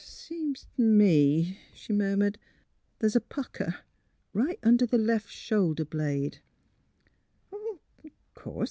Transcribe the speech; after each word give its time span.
*' 0.01 0.03
Seems 0.03 0.65
t' 0.77 0.81
me," 0.81 1.59
she 1.75 1.93
murmured, 1.93 2.39
^' 2.41 2.67
the's 2.97 3.15
a 3.15 3.19
pucker, 3.21 3.81
right 4.33 4.57
under 4.63 4.87
the 4.87 4.97
left 4.97 5.29
shoulder 5.31 5.85
blade." 5.85 6.39